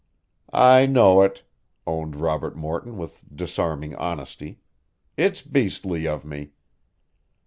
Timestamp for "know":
0.87-1.21